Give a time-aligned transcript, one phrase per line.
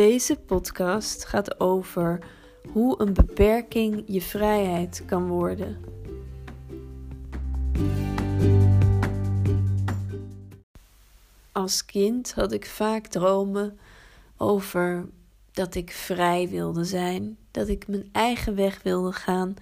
[0.00, 2.18] Deze podcast gaat over
[2.72, 5.78] hoe een beperking je vrijheid kan worden.
[11.52, 13.78] Als kind had ik vaak dromen
[14.36, 15.08] over
[15.52, 19.54] dat ik vrij wilde zijn, dat ik mijn eigen weg wilde gaan,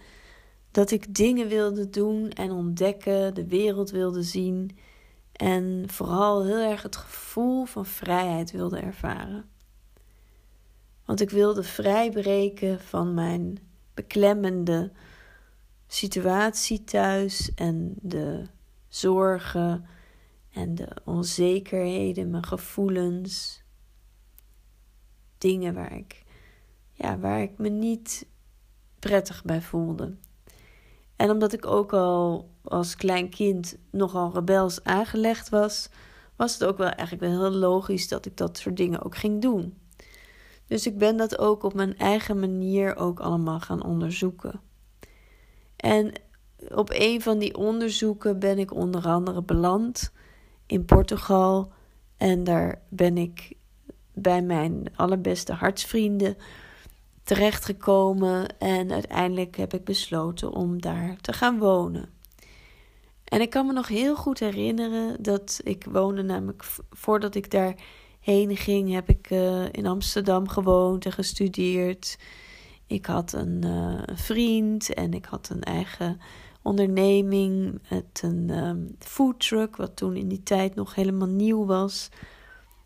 [0.70, 4.78] dat ik dingen wilde doen en ontdekken, de wereld wilde zien
[5.32, 9.56] en vooral heel erg het gevoel van vrijheid wilde ervaren.
[11.08, 13.58] Want ik wilde vrijbreken van mijn
[13.94, 14.92] beklemmende
[15.86, 18.46] situatie thuis en de
[18.88, 19.86] zorgen
[20.52, 23.62] en de onzekerheden, mijn gevoelens.
[25.38, 26.24] Dingen waar ik,
[26.92, 28.26] ja, waar ik me niet
[28.98, 30.16] prettig bij voelde.
[31.16, 35.88] En omdat ik ook al als klein kind nogal rebels aangelegd was,
[36.36, 39.42] was het ook wel eigenlijk wel heel logisch dat ik dat soort dingen ook ging
[39.42, 39.86] doen.
[40.68, 44.60] Dus ik ben dat ook op mijn eigen manier ook allemaal gaan onderzoeken.
[45.76, 46.12] En
[46.74, 50.12] op een van die onderzoeken ben ik onder andere beland
[50.66, 51.72] in Portugal.
[52.16, 53.56] En daar ben ik
[54.12, 56.36] bij mijn allerbeste hartsvrienden
[57.22, 58.58] terechtgekomen.
[58.58, 62.16] En uiteindelijk heb ik besloten om daar te gaan wonen.
[63.24, 67.50] En ik kan me nog heel goed herinneren dat ik woonde, namelijk voordat ik
[68.28, 72.18] daarheen ging, heb ik uh, in Amsterdam gewoond en gestudeerd.
[72.86, 76.20] Ik had een uh, vriend en ik had een eigen
[76.62, 82.08] onderneming met een um, foodtruck, wat toen in die tijd nog helemaal nieuw was.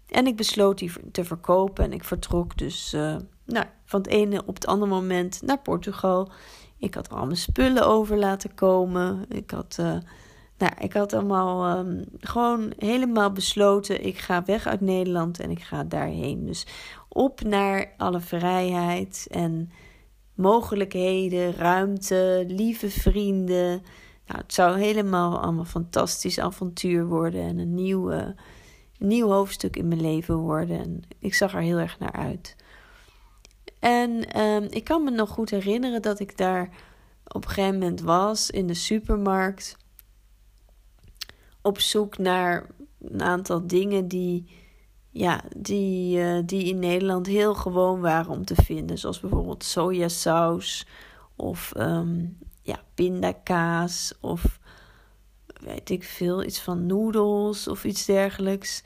[0.06, 4.42] En ik besloot die te verkopen en ik vertrok dus uh, nou, van het ene
[4.46, 6.30] op het andere moment naar Portugal.
[6.78, 9.24] Ik had al mijn spullen over laten komen.
[9.28, 9.78] Ik had,
[10.62, 15.62] nou, ik had allemaal um, gewoon helemaal besloten: ik ga weg uit Nederland en ik
[15.62, 16.46] ga daarheen.
[16.46, 16.66] Dus
[17.08, 19.70] op naar alle vrijheid en
[20.34, 23.82] mogelijkheden, ruimte, lieve vrienden.
[24.26, 28.34] Nou, het zou helemaal allemaal fantastisch avontuur worden en een nieuw,
[28.98, 30.78] nieuw hoofdstuk in mijn leven worden.
[30.78, 32.56] En ik zag er heel erg naar uit.
[33.78, 36.68] En um, ik kan me nog goed herinneren dat ik daar
[37.26, 39.80] op een gegeven moment was in de supermarkt.
[41.62, 42.66] Op zoek naar
[43.00, 44.50] een aantal dingen die,
[45.10, 48.98] ja, die, uh, die in Nederland heel gewoon waren om te vinden.
[48.98, 50.86] Zoals bijvoorbeeld sojasaus
[51.36, 54.60] of um, ja, pindakaas of
[55.60, 58.82] weet ik veel, iets van noedels of iets dergelijks.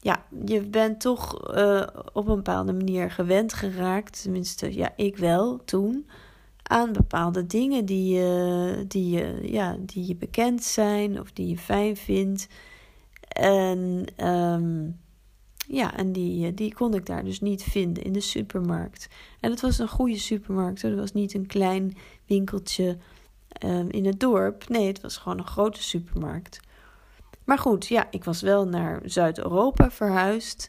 [0.00, 5.64] Ja, je bent toch uh, op een bepaalde manier gewend geraakt, tenminste, ja, ik wel
[5.64, 6.08] toen,
[6.68, 11.58] aan bepaalde dingen die je, die je, ja, die je bekend zijn of die je
[11.58, 12.48] fijn vindt.
[13.28, 15.00] En um,
[15.66, 19.08] ja, en die, die kon ik daar dus niet vinden in de supermarkt.
[19.40, 20.82] En het was een goede supermarkt.
[20.82, 21.96] Het was niet een klein
[22.26, 22.98] winkeltje
[23.64, 24.68] um, in het dorp.
[24.68, 26.60] Nee, het was gewoon een grote supermarkt.
[27.44, 30.68] Maar goed, ja, ik was wel naar Zuid-Europa verhuisd.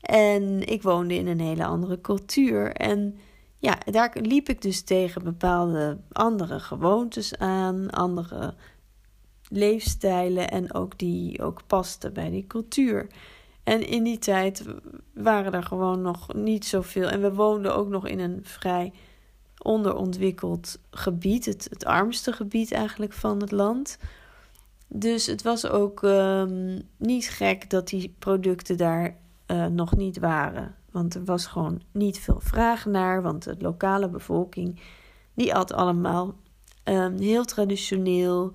[0.00, 2.72] En ik woonde in een hele andere cultuur.
[2.72, 3.18] En
[3.62, 8.54] ja, daar liep ik dus tegen bepaalde andere gewoontes aan, andere
[9.48, 13.06] leefstijlen en ook die ook pasten bij die cultuur.
[13.64, 14.64] En in die tijd
[15.14, 17.08] waren er gewoon nog niet zoveel.
[17.08, 18.92] En we woonden ook nog in een vrij
[19.58, 23.98] onderontwikkeld gebied, het, het armste gebied eigenlijk van het land.
[24.88, 30.76] Dus het was ook um, niet gek dat die producten daar uh, nog niet waren.
[30.92, 33.22] Want er was gewoon niet veel vraag naar.
[33.22, 34.80] Want de lokale bevolking
[35.34, 36.34] die at allemaal
[36.84, 38.52] um, heel traditioneel.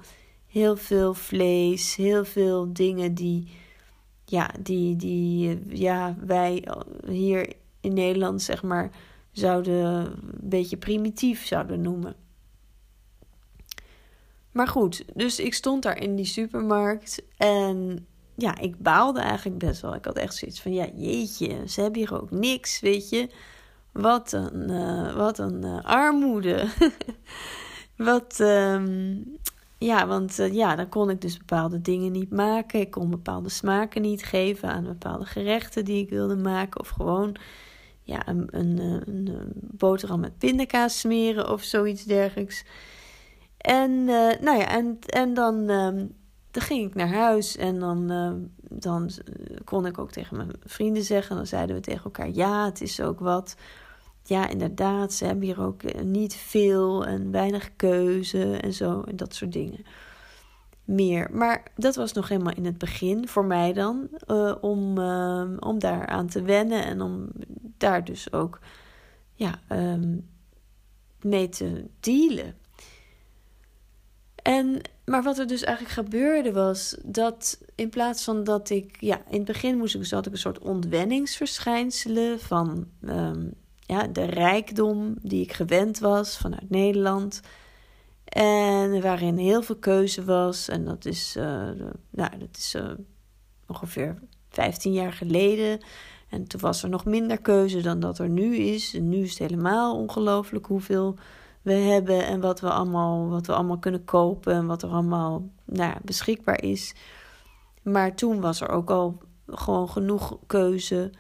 [0.47, 3.47] Heel veel vlees, heel veel dingen die,
[4.25, 6.67] ja, die, die ja, wij
[7.07, 8.91] hier in Nederland zeg maar
[9.31, 12.15] zouden een beetje primitief zouden noemen.
[14.51, 19.81] Maar goed, dus ik stond daar in die supermarkt en ja, ik baalde eigenlijk best
[19.81, 19.95] wel.
[19.95, 23.29] Ik had echt zoiets van, ja, jeetje, ze hebben hier ook niks, weet je.
[23.91, 26.67] Wat een, uh, wat een uh, armoede.
[28.09, 29.37] wat, um,
[29.78, 32.79] ja, want uh, ja, dan kon ik dus bepaalde dingen niet maken.
[32.79, 36.79] Ik kon bepaalde smaken niet geven aan bepaalde gerechten die ik wilde maken.
[36.79, 37.35] Of gewoon,
[38.03, 42.66] ja, een, een, een boterham met pindakaas smeren of zoiets dergelijks.
[43.57, 46.03] En, nou ja, en, en dan, uh,
[46.57, 48.31] dan ging ik naar huis en dan, uh,
[48.79, 49.09] dan
[49.63, 51.35] kon ik ook tegen mijn vrienden zeggen.
[51.35, 53.55] Dan zeiden we tegen elkaar: ja, het is ook wat.
[54.23, 59.15] Ja, inderdaad, ze hebben hier ook eh, niet veel en weinig keuze en zo en
[59.15, 59.85] dat soort dingen.
[60.83, 61.29] Meer.
[61.31, 64.09] Maar dat was nog helemaal in het begin voor mij dan.
[64.61, 67.29] Om, uh, om daaraan te wennen en om
[67.77, 68.59] daar dus ook
[69.33, 70.29] ja, um,
[71.21, 72.55] mee te dealen.
[74.35, 74.81] En,
[75.11, 79.37] maar wat er dus eigenlijk gebeurde was dat in plaats van dat ik, ja, in
[79.37, 85.15] het begin moest ik, dus had ik een soort ontwenningsverschijnselen van um, ja, de rijkdom
[85.21, 87.41] die ik gewend was vanuit Nederland.
[88.23, 90.69] En waarin heel veel keuze was.
[90.69, 91.69] En dat is, uh,
[92.09, 92.91] nou, dat is uh,
[93.67, 94.19] ongeveer
[94.49, 95.79] 15 jaar geleden.
[96.29, 98.93] En toen was er nog minder keuze dan dat er nu is.
[98.93, 101.15] Nu is het helemaal ongelooflijk hoeveel
[101.67, 105.49] we hebben en wat we allemaal, wat we allemaal kunnen kopen en wat er allemaal
[105.66, 106.96] nou, beschikbaar is.
[107.81, 109.17] Maar toen was er ook al
[109.47, 111.11] gewoon genoeg keuze.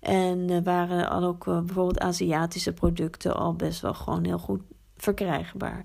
[0.00, 4.60] En waren al ook eh, bijvoorbeeld Aziatische producten al best wel gewoon heel goed
[4.96, 5.84] verkrijgbaar.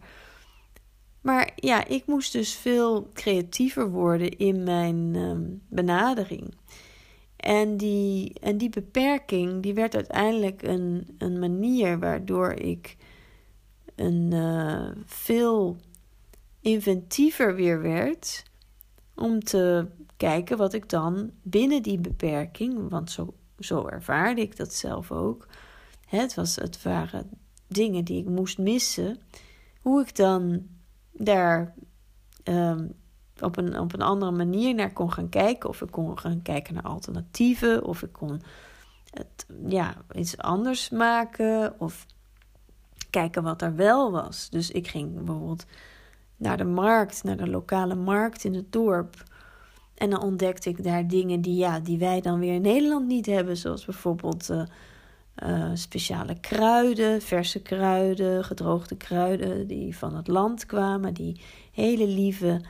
[1.21, 6.53] Maar ja, ik moest dus veel creatiever worden in mijn ehm, benadering.
[7.35, 12.97] En die, en die beperking die werd uiteindelijk een, een manier waardoor ik
[13.95, 15.77] een uh, veel
[16.59, 18.43] inventiever weer werd
[19.15, 19.87] om te
[20.17, 25.47] kijken wat ik dan binnen die beperking, want zo, zo ervaarde ik dat zelf ook.
[26.05, 27.29] Het, was, het waren
[27.67, 29.19] dingen die ik moest missen.
[29.81, 30.67] Hoe ik dan
[31.11, 31.73] daar
[32.43, 32.93] um,
[33.39, 35.69] op, een, op een andere manier naar kon gaan kijken.
[35.69, 37.83] Of ik kon gaan kijken naar alternatieven.
[37.83, 38.41] Of ik kon
[39.09, 41.79] het ja, iets anders maken.
[41.79, 42.05] Of
[43.19, 44.49] kijken wat er wel was.
[44.49, 45.65] Dus ik ging bijvoorbeeld
[46.37, 49.23] naar de markt, naar de lokale markt in het dorp.
[49.95, 53.25] En dan ontdekte ik daar dingen die, ja, die wij dan weer in Nederland niet
[53.25, 53.57] hebben.
[53.57, 54.63] Zoals bijvoorbeeld uh,
[55.43, 61.13] uh, speciale kruiden, verse kruiden, gedroogde kruiden die van het land kwamen.
[61.13, 61.41] Die
[61.71, 62.61] hele lieve,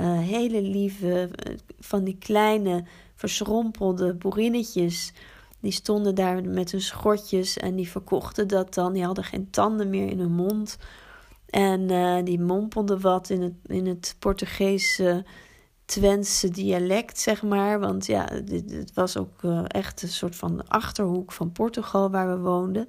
[0.00, 1.30] uh, hele lieve,
[1.78, 5.12] van die kleine verschrompelde boerinnetjes
[5.60, 8.92] die stonden daar met hun schortjes en die verkochten dat dan.
[8.92, 10.78] Die hadden geen tanden meer in hun mond.
[11.46, 15.24] En uh, die mompelden wat in het, in het Portugese
[15.84, 17.80] Twentse dialect, zeg maar.
[17.80, 22.38] Want ja, het was ook uh, echt een soort van achterhoek van Portugal waar we
[22.38, 22.86] woonden.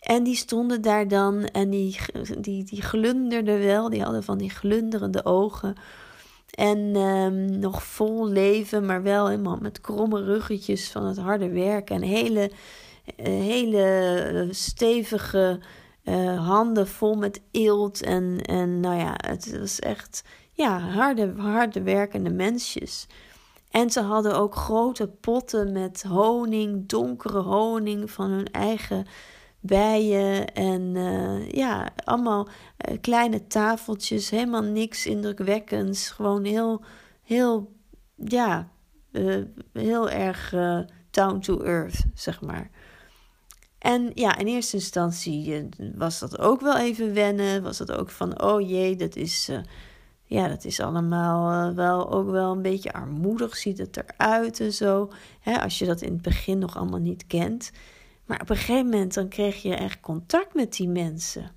[0.00, 1.96] En die stonden daar dan en die,
[2.38, 3.90] die, die glunderden wel.
[3.90, 5.74] Die hadden van die glunderende ogen.
[6.54, 11.90] En um, nog vol leven, maar wel helemaal met kromme ruggetjes van het harde werk.
[11.90, 12.50] En hele,
[13.16, 15.60] uh, hele stevige
[16.04, 18.02] uh, handen vol met eelt.
[18.02, 23.06] En, en nou ja, het was echt ja, harde, harde werkende mensjes.
[23.70, 29.06] En ze hadden ook grote potten met honing, donkere honing van hun eigen
[29.66, 36.10] bijen en uh, ja, allemaal uh, kleine tafeltjes, helemaal niks indrukwekkends.
[36.10, 36.82] Gewoon heel,
[37.22, 37.72] heel,
[38.16, 38.68] ja,
[39.12, 40.54] uh, heel erg
[41.10, 42.70] down to earth, zeg maar.
[43.78, 47.62] En ja, in eerste instantie was dat ook wel even wennen.
[47.62, 49.50] Was dat ook van, oh jee, dat is,
[50.24, 55.10] ja, dat is allemaal wel ook wel een beetje armoedig, ziet het eruit en zo.
[55.40, 57.70] Hè, als je dat in het begin nog allemaal niet kent.
[58.26, 61.50] Maar op een gegeven moment dan kreeg je echt contact met die mensen.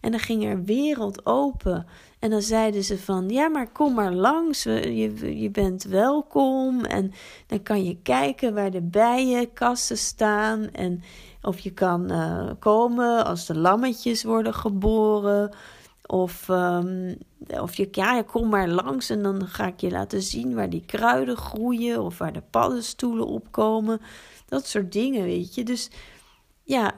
[0.00, 1.86] En dan ging er wereld open.
[2.18, 4.62] En dan zeiden ze van, ja, maar kom maar langs.
[4.62, 6.84] Je, je bent welkom.
[6.84, 7.12] En
[7.46, 10.70] dan kan je kijken waar de bijenkasten staan.
[10.70, 11.02] En
[11.42, 15.54] of je kan uh, komen als de lammetjes worden geboren.
[16.06, 17.16] Of, um,
[17.60, 20.84] of je, ja, kom maar langs en dan ga ik je laten zien waar die
[20.86, 22.02] kruiden groeien.
[22.02, 24.00] Of waar de paddenstoelen opkomen.
[24.48, 25.64] Dat soort dingen, weet je.
[25.64, 25.90] Dus
[26.62, 26.94] ja,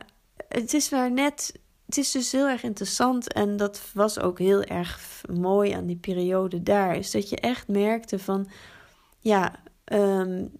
[0.48, 1.60] het is maar net.
[1.86, 5.96] Het is dus heel erg interessant en dat was ook heel erg mooi aan die
[5.96, 6.96] periode daar.
[6.96, 8.48] Is dat je echt merkte van,
[9.18, 10.52] ja, um,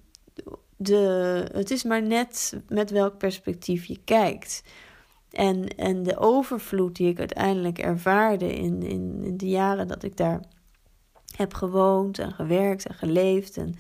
[0.77, 4.63] de, het is maar net met welk perspectief je kijkt.
[5.31, 10.17] En, en de overvloed die ik uiteindelijk ervaarde in, in, in de jaren dat ik
[10.17, 10.41] daar
[11.37, 13.75] heb gewoond en gewerkt en geleefd en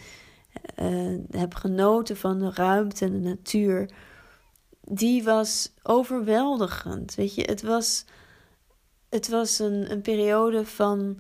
[0.82, 3.90] uh, heb genoten van de ruimte en de natuur,
[4.80, 7.14] die was overweldigend.
[7.14, 8.04] Weet je, het was,
[9.08, 11.18] het was een, een periode van,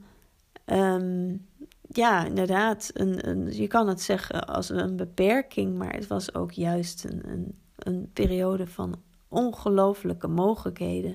[0.66, 1.46] um,
[1.88, 6.52] ja, inderdaad, een, een, je kan het zeggen als een beperking, maar het was ook
[6.52, 8.94] juist een, een, een periode van
[9.28, 11.14] ongelooflijke mogelijkheden,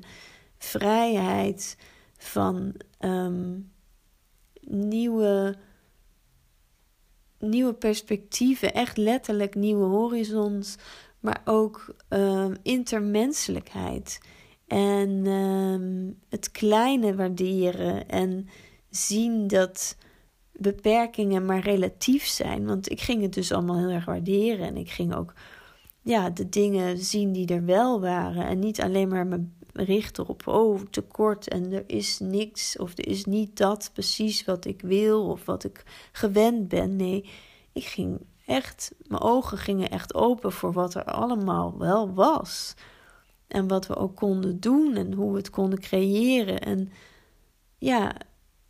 [0.57, 1.77] vrijheid,
[2.17, 3.71] van um,
[4.61, 5.55] nieuwe
[7.49, 10.77] nieuwe perspectieven, echt letterlijk nieuwe horizons,
[11.19, 14.19] maar ook uh, intermenselijkheid.
[14.67, 18.47] En uh, het kleine waarderen en
[18.89, 19.97] zien dat
[20.51, 22.65] beperkingen maar relatief zijn.
[22.65, 25.33] Want ik ging het dus allemaal heel erg waarderen en ik ging ook
[26.01, 28.45] ja, de dingen zien die er wel waren.
[28.45, 32.77] En niet alleen maar me richten op, oh, tekort en er is niks.
[32.77, 36.95] Of er is niet dat precies wat ik wil of wat ik gewend ben.
[36.95, 37.29] Nee,
[37.73, 42.73] ik ging echt, mijn ogen gingen echt open voor wat er allemaal wel was.
[43.47, 46.59] En wat we ook konden doen en hoe we het konden creëren.
[46.59, 46.91] En
[47.77, 48.15] ja,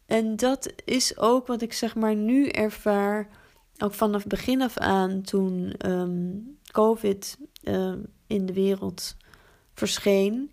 [0.05, 3.29] en dat is ook wat ik zeg maar nu ervaar.
[3.77, 6.31] Ook vanaf begin af aan toen ehm,
[6.71, 9.15] COVID ehm, in de wereld
[9.73, 10.51] verscheen.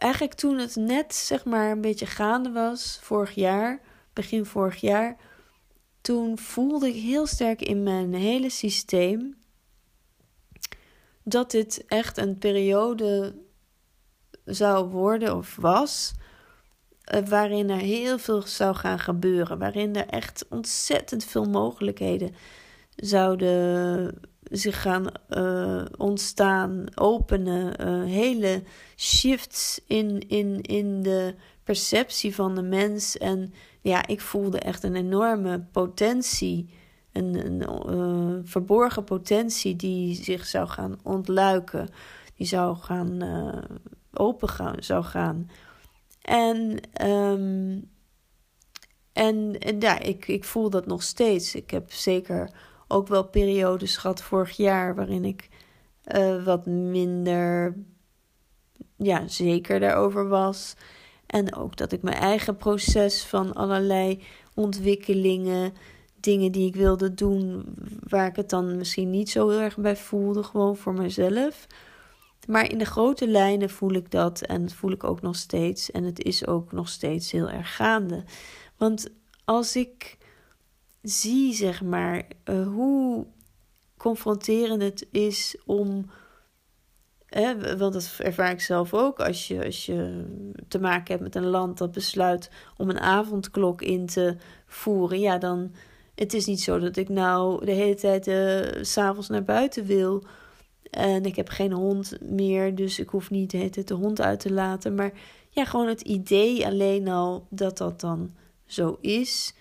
[0.00, 3.80] Eigenlijk toen het net zeg maar een beetje gaande was, vorig jaar,
[4.12, 5.16] begin vorig jaar.
[6.00, 9.36] Toen voelde ik heel sterk in mijn hele systeem
[11.24, 13.34] dat dit echt een periode
[14.44, 16.12] zou worden of was.
[17.04, 19.58] Eh, waarin er heel veel zou gaan gebeuren.
[19.58, 22.34] Waarin er echt ontzettend veel mogelijkheden
[22.96, 27.86] zouden zich gaan uh, ontstaan, openen.
[27.88, 28.62] Uh, hele
[28.96, 33.18] shifts in, in, in de perceptie van de mens.
[33.18, 36.78] En ja, ik voelde echt een enorme potentie
[37.12, 41.88] een, een uh, verborgen potentie die zich zou gaan ontluiken,
[42.34, 43.22] die zou gaan
[44.12, 45.50] open gaan, zou gaan.
[46.22, 47.90] En, um,
[49.12, 51.54] en, en ja, ik, ik voel dat nog steeds.
[51.54, 52.50] Ik heb zeker
[52.90, 55.48] ook wel periodes gehad vorig jaar waarin ik
[56.06, 57.76] uh, wat minder
[58.96, 60.74] ja, zeker daarover was.
[61.26, 64.22] En ook dat ik mijn eigen proces van allerlei
[64.54, 65.72] ontwikkelingen
[66.20, 67.64] dingen die ik wilde doen,
[68.08, 71.66] waar ik het dan misschien niet zo heel erg bij voelde, gewoon voor mezelf.
[72.46, 75.90] Maar in de grote lijnen voel ik dat en voel ik ook nog steeds.
[75.90, 78.24] En het is ook nog steeds heel erg gaande.
[78.76, 79.08] Want
[79.44, 80.18] als ik
[81.02, 83.26] zie, zeg maar, uh, hoe
[83.96, 86.10] confronterend het is om.
[87.26, 89.20] Hè, want dat ervaar ik zelf ook.
[89.20, 90.24] Als je, als je
[90.68, 95.38] te maken hebt met een land dat besluit om een avondklok in te voeren, ja,
[95.38, 95.74] dan
[96.14, 100.24] het is niet zo dat ik nou de hele tijd uh, s'avonds naar buiten wil.
[100.90, 104.20] En ik heb geen hond meer, dus ik hoef niet de hele tijd de hond
[104.20, 104.94] uit te laten.
[104.94, 105.12] Maar
[105.50, 108.34] ja, gewoon het idee alleen al dat dat dan
[108.66, 109.54] zo is,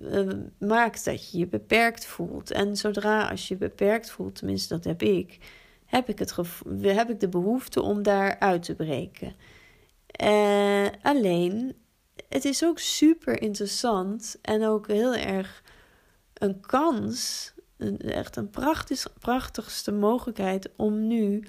[0.00, 2.50] uh, maakt dat je je beperkt voelt.
[2.50, 5.38] En zodra als je beperkt voelt, tenminste dat heb ik,
[5.84, 6.36] heb ik, het
[6.82, 9.34] heb ik de behoefte om daar uit te breken.
[10.22, 11.74] Uh, alleen,
[12.28, 15.62] het is ook super interessant en ook heel erg
[16.34, 17.52] een kans,
[17.98, 21.44] echt een prachtig, prachtigste mogelijkheid om nu,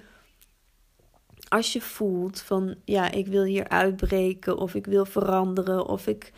[1.48, 6.32] als je voelt van ja, ik wil hier uitbreken of ik wil veranderen of ik,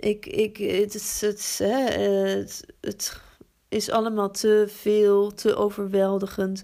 [0.00, 3.22] ik, ik het, het, het, het, het
[3.68, 6.62] is allemaal te veel, te overweldigend.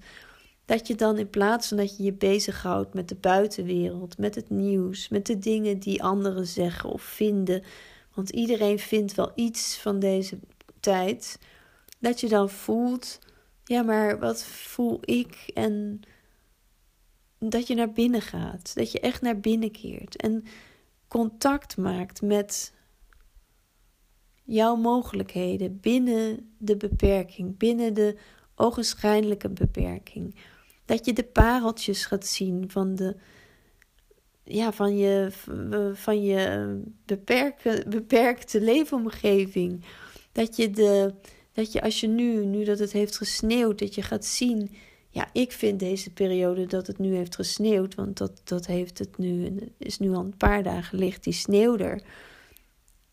[0.65, 4.51] Dat je dan in plaats van dat je je bezighoudt met de buitenwereld, met het
[4.51, 7.63] nieuws, met de dingen die anderen zeggen of vinden.
[8.15, 10.39] Want iedereen vindt wel iets van deze
[10.81, 11.39] tijd,
[11.99, 13.19] dat je dan voelt,
[13.65, 15.51] ja, maar wat voel ik?
[15.55, 16.01] En
[17.39, 20.45] dat je naar binnen gaat, dat je echt naar binnen keert en
[21.09, 22.73] contact maakt met
[24.47, 28.17] jouw mogelijkheden binnen de beperking, binnen de
[28.55, 30.35] ogenschijnlijke beperking.
[30.85, 33.17] Dat je de pareltjes gaat zien van de
[34.49, 35.29] ja, van je,
[35.95, 36.69] van je
[37.05, 39.85] beperkte, beperkte leefomgeving.
[40.33, 41.15] Dat je, de,
[41.53, 44.71] dat je als je nu, nu dat het heeft gesneeuwd, dat je gaat zien.
[45.11, 49.19] Ja, ik vind deze periode dat het nu heeft gesneeuwd, want dat, dat heeft het
[49.19, 52.03] nu, is nu al een paar dagen licht die sneeuw er.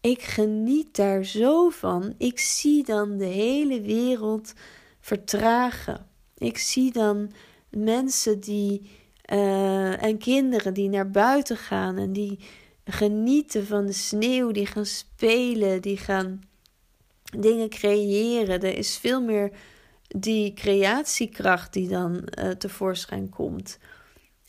[0.03, 2.13] Ik geniet daar zo van.
[2.17, 4.53] Ik zie dan de hele wereld
[4.99, 6.07] vertragen.
[6.37, 7.31] Ik zie dan
[7.69, 8.89] mensen die
[9.31, 12.39] uh, en kinderen die naar buiten gaan en die
[12.85, 16.43] genieten van de sneeuw, die gaan spelen, die gaan
[17.37, 18.61] dingen creëren.
[18.61, 19.51] Er is veel meer
[20.07, 23.77] die creatiekracht die dan uh, tevoorschijn komt.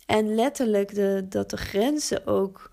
[0.07, 2.73] En letterlijk de, dat de grenzen ook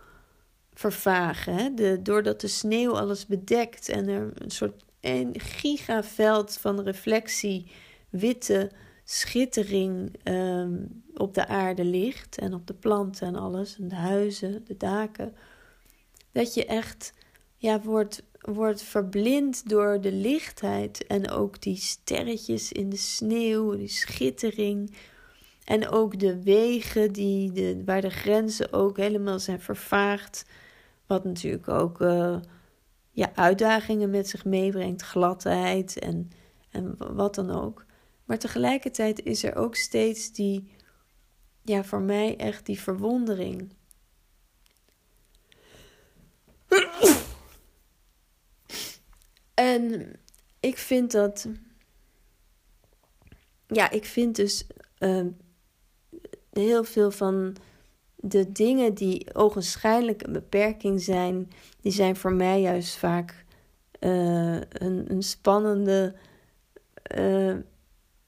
[0.73, 1.55] vervagen.
[1.55, 1.73] Hè?
[1.73, 7.71] De, doordat de sneeuw alles bedekt en er een soort een gigaveld van reflectie,
[8.09, 8.71] witte
[9.03, 14.65] schittering um, op de aarde ligt en op de planten en alles, en de huizen,
[14.65, 15.35] de daken.
[16.31, 17.13] Dat je echt
[17.57, 23.87] ja, wordt wordt verblind door de lichtheid en ook die sterretjes in de sneeuw, die
[23.87, 24.95] schittering.
[25.63, 30.45] En ook de wegen die de, waar de grenzen ook helemaal zijn vervaagd.
[31.05, 32.37] Wat natuurlijk ook uh,
[33.11, 36.31] ja, uitdagingen met zich meebrengt, gladheid en,
[36.69, 37.85] en wat dan ook.
[38.25, 40.71] Maar tegelijkertijd is er ook steeds die,
[41.63, 43.73] ja, voor mij echt die verwondering.
[49.53, 50.13] En
[50.59, 51.47] ik vind dat.
[53.67, 54.67] Ja, ik vind dus
[54.99, 55.25] uh,
[56.51, 57.55] heel veel van
[58.15, 63.46] de dingen die ogenschijnlijk een beperking zijn, die zijn voor mij juist vaak
[64.00, 66.15] uh, een, een spannende
[67.17, 67.55] uh,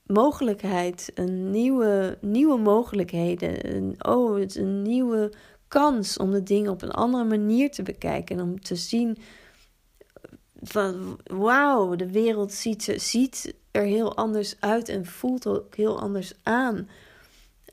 [0.06, 3.76] mogelijkheid, een nieuwe, nieuwe mogelijkheden.
[3.76, 5.32] Een, oh, het is een nieuwe
[5.68, 8.38] kans om de dingen op een andere manier te bekijken.
[8.38, 9.18] En om te zien
[10.62, 16.34] van wauw, de wereld ziet, ziet er heel anders uit en voelt ook heel anders
[16.44, 16.90] aan.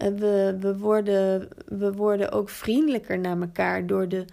[0.09, 4.25] We, we, worden, we worden ook vriendelijker naar elkaar door de,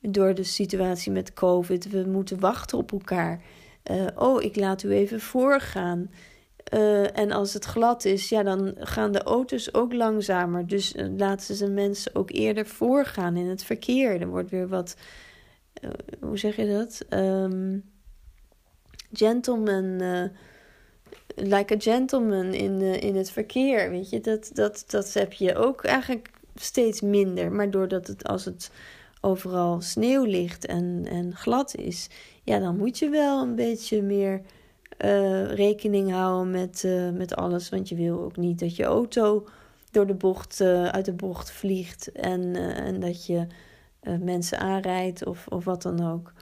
[0.00, 1.90] door de situatie met COVID.
[1.90, 3.42] We moeten wachten op elkaar.
[3.90, 6.10] Uh, oh, ik laat u even voorgaan.
[6.74, 10.66] Uh, en als het glad is, ja, dan gaan de auto's ook langzamer.
[10.66, 14.20] Dus uh, laten ze mensen ook eerder voorgaan in het verkeer.
[14.20, 14.96] Er wordt weer wat,
[16.20, 17.18] hoe zeg je dat?
[17.20, 17.84] Um,
[19.12, 20.00] gentleman,
[21.42, 23.90] like a gentleman in, in het verkeer.
[23.90, 27.52] Weet je, dat, dat, dat heb je ook eigenlijk steeds minder.
[27.52, 28.70] Maar doordat het als het
[29.20, 32.08] overal sneeuw ligt en, en glad is,
[32.44, 34.42] ja, dan moet je wel een beetje meer
[35.04, 37.68] uh, rekening houden met, uh, met alles.
[37.68, 39.48] Want je wil ook niet dat je auto
[39.90, 43.46] door de bocht, uit de bocht vliegt en, en dat je
[44.20, 46.32] mensen aanrijdt of, of wat dan ook.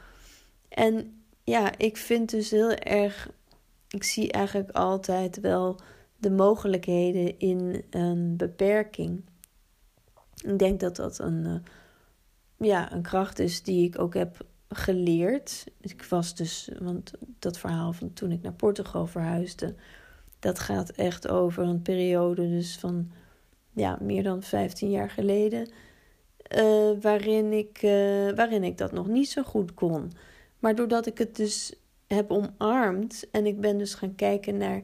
[0.68, 3.28] En ja, ik vind dus heel erg,
[3.88, 5.80] ik zie eigenlijk altijd wel
[6.16, 9.24] de mogelijkheden in een beperking.
[10.44, 11.62] Ik denk dat dat een
[12.58, 15.64] ja, een kracht is die ik ook heb geleerd.
[15.80, 19.74] Ik was dus, want dat verhaal van toen ik naar Portugal verhuisde,
[20.38, 23.10] dat gaat echt over een periode dus van
[23.72, 25.70] ja, meer dan 15 jaar geleden.
[26.56, 27.90] Uh, waarin, ik, uh,
[28.34, 30.12] waarin ik dat nog niet zo goed kon.
[30.58, 31.74] Maar doordat ik het dus
[32.08, 34.82] heb omarmd en ik ben dus gaan kijken naar,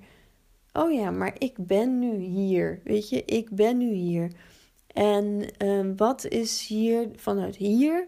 [0.73, 2.81] oh ja, maar ik ben nu hier.
[2.85, 4.33] Weet je, ik ben nu hier.
[4.87, 8.07] En uh, wat is hier vanuit hier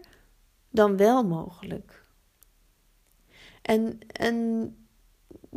[0.69, 2.05] dan wel mogelijk?
[3.61, 4.75] En, en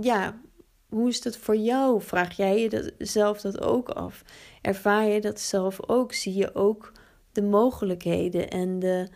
[0.00, 0.40] ja,
[0.88, 2.02] hoe is dat voor jou?
[2.02, 4.22] Vraag jij je dat, zelf dat ook af?
[4.62, 6.12] Ervaar je dat zelf ook?
[6.12, 6.92] Zie je ook
[7.32, 9.08] de mogelijkheden en de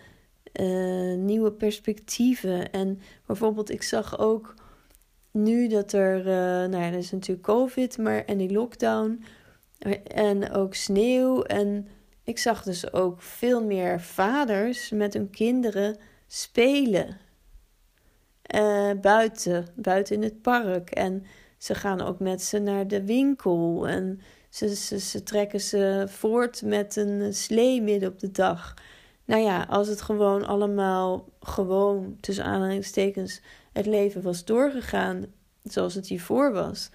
[0.60, 2.72] uh, nieuwe perspectieven?
[2.72, 4.54] En bijvoorbeeld, ik zag ook
[5.30, 6.24] nu dat er, uh,
[6.70, 9.24] nou ja, er is natuurlijk COVID, maar en die lockdown
[10.04, 11.88] en ook sneeuw en
[12.24, 17.16] ik zag dus ook veel meer vaders met hun kinderen spelen.
[18.54, 20.90] Uh, buiten, buiten in het park.
[20.90, 21.24] En
[21.58, 23.88] ze gaan ook met ze naar de winkel.
[23.88, 28.74] En ze, ze, ze trekken ze voort met een slee midden op de dag.
[29.24, 33.40] Nou ja, als het gewoon allemaal gewoon, tussen aanhalingstekens,
[33.72, 35.26] het leven was doorgegaan
[35.62, 36.90] zoals het hiervoor was.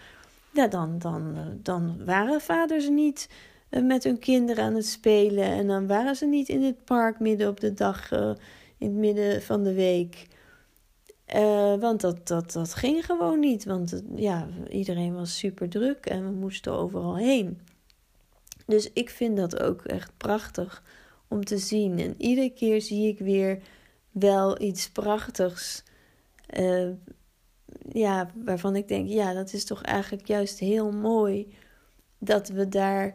[0.53, 3.29] Ja, dan, dan, dan waren vaders niet
[3.69, 5.43] eh, met hun kinderen aan het spelen.
[5.43, 8.31] En dan waren ze niet in het park midden op de dag, uh,
[8.77, 10.27] in het midden van de week.
[11.35, 13.65] Uh, want dat, dat, dat ging gewoon niet.
[13.65, 17.59] Want ja, iedereen was super druk en we moesten overal heen.
[18.65, 20.83] Dus ik vind dat ook echt prachtig
[21.29, 21.99] om te zien.
[21.99, 23.61] En iedere keer zie ik weer
[24.11, 25.83] wel iets prachtigs.
[26.59, 26.89] Uh,
[27.91, 31.53] ja, waarvan ik denk, ja, dat is toch eigenlijk juist heel mooi
[32.17, 33.13] dat we daar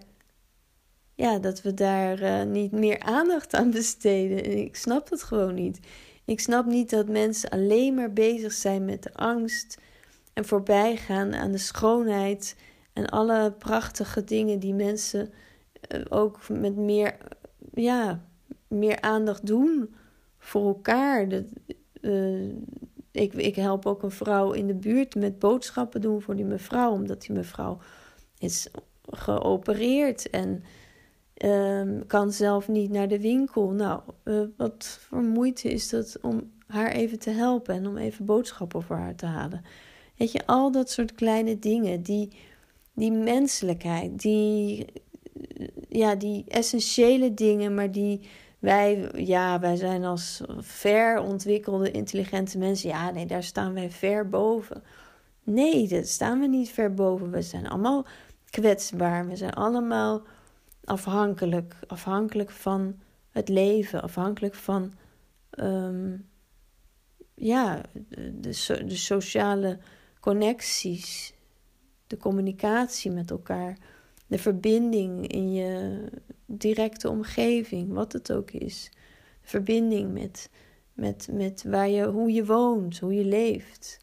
[1.14, 4.44] ja, dat we daar uh, niet meer aandacht aan besteden.
[4.44, 5.81] En ik snap het gewoon niet.
[6.24, 9.79] Ik snap niet dat mensen alleen maar bezig zijn met de angst
[10.33, 12.57] en voorbij gaan aan de schoonheid
[12.92, 15.33] en alle prachtige dingen die mensen
[15.94, 17.16] uh, ook met meer,
[17.75, 18.25] ja,
[18.69, 19.95] meer aandacht doen
[20.39, 21.29] voor elkaar.
[21.29, 21.45] Dat,
[22.01, 22.49] uh,
[23.11, 26.93] ik, ik help ook een vrouw in de buurt met boodschappen doen voor die mevrouw,
[26.93, 27.79] omdat die mevrouw
[28.39, 28.69] is
[29.11, 30.63] geopereerd en
[31.45, 33.71] Um, kan zelf niet naar de winkel.
[33.71, 38.25] Nou, uh, wat voor moeite is dat om haar even te helpen en om even
[38.25, 39.65] boodschappen voor haar te halen.
[40.17, 42.31] Weet je, al dat soort kleine dingen, die,
[42.93, 44.87] die menselijkheid, die,
[45.96, 48.28] ja, die essentiële dingen, maar die
[48.59, 54.28] wij, ja, wij zijn als ver ontwikkelde, intelligente mensen, ja, nee, daar staan wij ver
[54.28, 54.83] boven.
[55.42, 57.30] Nee, daar staan we niet ver boven.
[57.30, 58.07] We zijn allemaal
[58.50, 59.26] kwetsbaar.
[59.26, 60.22] We zijn allemaal
[60.85, 61.74] afhankelijk.
[61.87, 62.94] Afhankelijk van
[63.30, 64.92] het leven, afhankelijk van
[65.59, 66.28] um,
[67.35, 67.80] ja,
[68.40, 69.78] de, de sociale
[70.20, 71.35] connecties,
[72.07, 73.78] de communicatie met elkaar,
[74.27, 76.01] de verbinding in je
[76.47, 78.91] directe omgeving, wat het ook is.
[79.43, 80.51] De verbinding met,
[80.93, 83.99] met, met waar je, hoe je woont, hoe je leeft.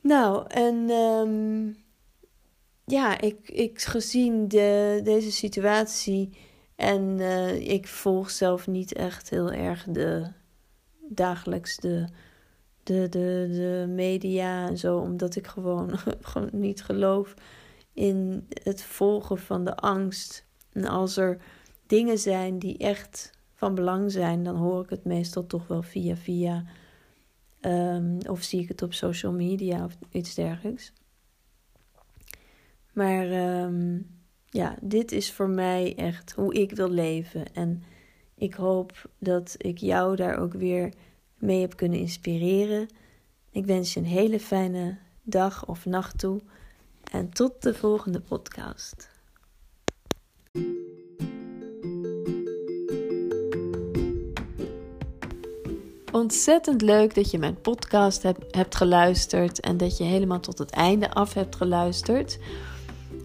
[0.00, 1.72] Nou, en ehm,
[2.84, 6.30] ja, ik, ik gezien de, deze situatie
[6.76, 10.32] en uh, ik volg zelf niet echt heel erg de
[11.08, 12.06] dagelijks de,
[12.82, 17.34] de, de, de media en zo, omdat ik gewoon, gewoon niet geloof
[17.94, 20.46] in het volgen van de angst.
[20.72, 21.38] En als er
[21.86, 26.16] dingen zijn die echt van belang zijn, dan hoor ik het meestal toch wel via
[26.16, 26.64] via.
[27.60, 30.92] Um, of zie ik het op social media of iets dergelijks.
[32.92, 34.06] Maar um,
[34.46, 37.52] ja, dit is voor mij echt hoe ik wil leven.
[37.52, 37.82] En
[38.34, 40.92] ik hoop dat ik jou daar ook weer
[41.38, 42.88] mee heb kunnen inspireren.
[43.50, 46.40] Ik wens je een hele fijne dag of nacht toe.
[47.10, 49.12] En tot de volgende podcast.
[56.12, 61.10] Ontzettend leuk dat je mijn podcast hebt geluisterd en dat je helemaal tot het einde
[61.10, 62.38] af hebt geluisterd.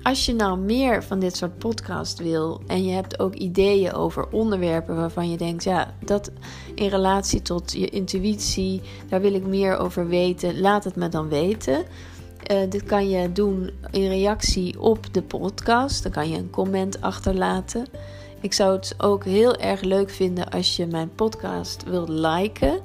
[0.02, 4.30] Als je nou meer van dit soort podcast wil en je hebt ook ideeën over
[4.30, 6.32] onderwerpen waarvan je denkt, ja, dat
[6.76, 11.30] in relatie tot je intuïtie, daar wil ik meer over weten, laat het me dan
[11.30, 11.86] weten.
[12.52, 16.04] Uh, dit kan je doen in reactie op de podcast.
[16.04, 17.86] Dan kan je een comment achterlaten.
[18.42, 22.80] Ik zou het ook heel erg leuk vinden als je mijn podcast wilt liken.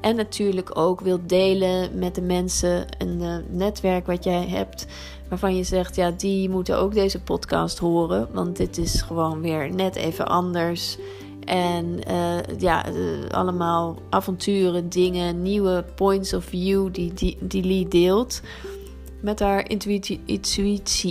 [0.00, 4.86] En natuurlijk ook wilt delen met de mensen, een uh, netwerk wat jij hebt
[5.28, 8.28] waarvan je zegt, ja, die moeten ook deze podcast horen.
[8.32, 10.98] Want dit is gewoon weer net even anders.
[11.44, 12.84] En uh, ja,
[13.30, 18.42] allemaal avonturen, dingen, nieuwe points of view die, die, die Lee deelt
[19.20, 20.20] met haar intuïtie,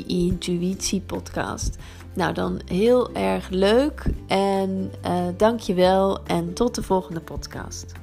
[0.06, 1.78] intuïtie, podcast.
[2.14, 7.20] Nou, dan heel erg leuk en eh, uh, dank je wel en tot de volgende
[7.20, 7.94] podcast.